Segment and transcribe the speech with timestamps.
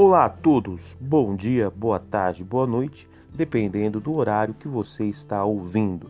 [0.00, 5.44] Olá a todos, bom dia, boa tarde, boa noite, dependendo do horário que você está
[5.44, 6.08] ouvindo.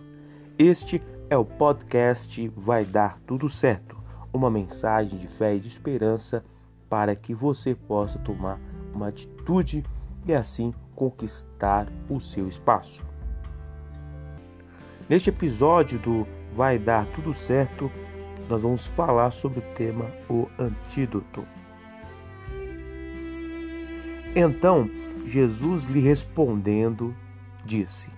[0.59, 3.97] Este é o podcast Vai Dar Tudo Certo,
[4.31, 6.45] uma mensagem de fé e de esperança
[6.87, 8.61] para que você possa tomar
[8.93, 9.83] uma atitude
[10.27, 13.03] e assim conquistar o seu espaço.
[15.09, 17.91] Neste episódio do Vai Dar Tudo Certo,
[18.51, 21.43] nós vamos falar sobre o tema o antídoto.
[24.41, 24.89] Então
[25.25, 27.13] Jesus lhe respondendo,
[27.65, 28.09] disse: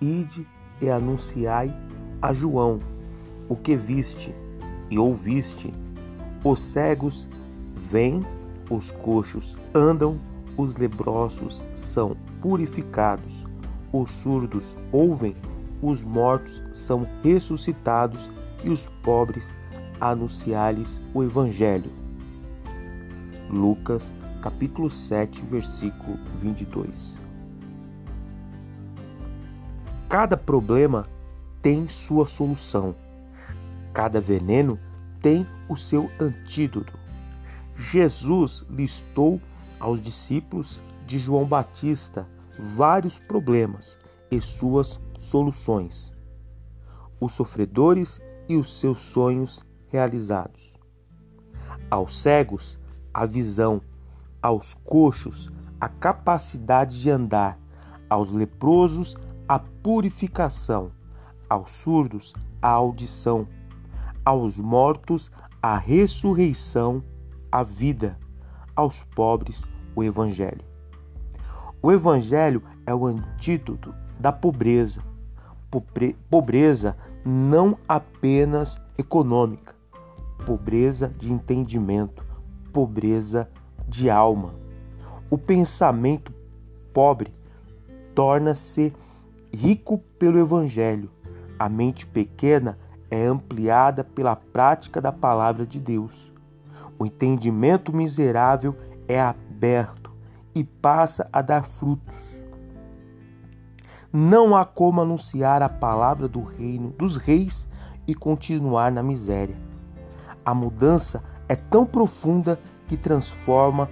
[0.00, 0.44] Ide
[0.82, 1.72] e anunciai
[2.20, 2.80] a João
[3.48, 4.34] o que viste
[4.90, 5.72] e ouviste.
[6.42, 7.28] Os cegos
[7.76, 8.26] vêm,
[8.68, 10.18] os coxos andam,
[10.56, 13.46] os leprosos são purificados,
[13.92, 15.36] os surdos ouvem,
[15.80, 18.28] os mortos são ressuscitados
[18.64, 19.56] e os pobres
[20.00, 21.92] anunciar-lhes o evangelho.
[23.48, 27.14] Lucas capítulo 7, versículo 22.
[30.08, 31.06] Cada problema
[31.60, 32.96] tem sua solução.
[33.92, 34.78] Cada veneno
[35.20, 36.98] tem o seu antídoto.
[37.76, 39.40] Jesus listou
[39.78, 42.26] aos discípulos de João Batista
[42.58, 43.96] vários problemas
[44.30, 46.12] e suas soluções.
[47.20, 50.78] Os sofredores e os seus sonhos realizados.
[51.90, 52.78] Aos cegos,
[53.12, 53.82] a visão,
[54.42, 57.58] aos coxos, a capacidade de andar,
[58.08, 59.16] aos leprosos,
[59.48, 60.92] a purificação,
[61.48, 63.46] aos surdos, a audição,
[64.24, 65.30] aos mortos,
[65.62, 67.02] a ressurreição,
[67.50, 68.18] a vida,
[68.76, 69.62] aos pobres,
[69.94, 70.64] o Evangelho.
[71.82, 75.02] O Evangelho é o antídoto da pobreza.
[76.28, 79.74] Pobreza não apenas econômica,
[80.44, 82.24] pobreza de entendimento,
[82.72, 83.48] pobreza
[83.90, 84.54] de alma.
[85.28, 86.32] O pensamento
[86.94, 87.34] pobre
[88.14, 88.94] torna-se
[89.52, 91.10] rico pelo Evangelho.
[91.58, 92.78] A mente pequena
[93.10, 96.32] é ampliada pela prática da palavra de Deus.
[96.98, 98.76] O entendimento miserável
[99.08, 100.12] é aberto
[100.54, 102.40] e passa a dar frutos.
[104.12, 107.68] Não há como anunciar a palavra do reino dos reis
[108.06, 109.56] e continuar na miséria.
[110.44, 112.58] A mudança é tão profunda
[112.90, 113.88] que transforma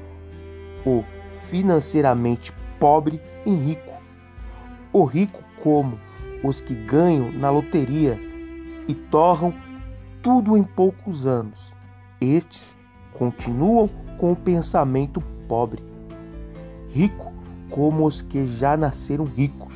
[0.84, 1.04] o
[1.46, 3.92] financeiramente pobre em rico.
[4.92, 6.00] O rico como
[6.42, 8.18] os que ganham na loteria
[8.88, 9.54] e torram
[10.20, 11.72] tudo em poucos anos.
[12.20, 12.74] Estes
[13.12, 13.88] continuam
[14.18, 15.80] com o pensamento pobre.
[16.88, 17.32] Rico
[17.70, 19.74] como os que já nasceram ricos.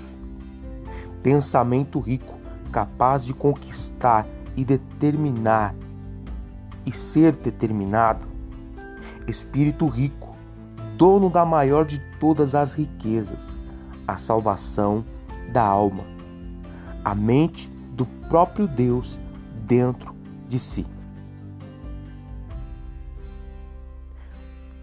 [1.23, 2.35] Pensamento rico,
[2.73, 5.77] capaz de conquistar e determinar
[6.85, 8.32] e ser determinado
[9.27, 10.37] espírito rico,
[10.97, 13.57] dono da maior de todas as riquezas,
[14.07, 15.05] a salvação
[15.53, 16.05] da alma,
[17.05, 19.21] a mente do próprio Deus
[19.67, 20.15] dentro
[20.49, 20.87] de si.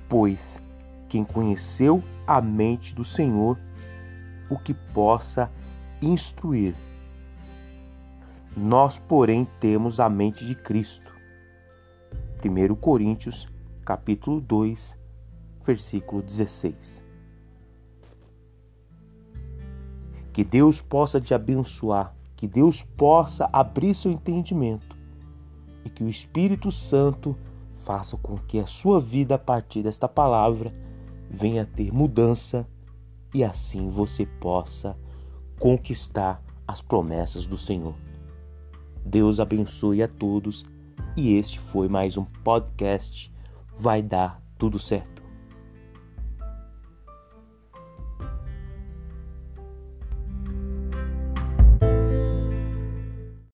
[0.08, 0.62] Pois
[1.08, 3.58] quem conheceu a mente do Senhor,
[4.50, 5.52] o que possa
[6.02, 6.76] instruir.
[8.56, 11.12] Nós, porém, temos a mente de Cristo.
[12.44, 13.48] 1 Coríntios
[13.90, 14.96] capítulo 2,
[15.66, 17.04] versículo 16.
[20.32, 24.96] Que Deus possa te abençoar, que Deus possa abrir seu entendimento
[25.84, 27.36] e que o Espírito Santo
[27.84, 30.72] faça com que a sua vida a partir desta palavra
[31.28, 32.68] venha a ter mudança
[33.34, 34.96] e assim você possa
[35.60, 37.96] conquistar as promessas do Senhor.
[39.04, 40.64] Deus abençoe a todos
[41.18, 43.34] e este foi mais um podcast
[43.80, 45.19] vai dar tudo certo.